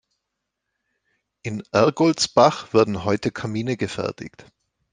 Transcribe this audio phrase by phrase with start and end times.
[1.43, 4.47] In Ergoldsbach werden heute Kamine gefertigt.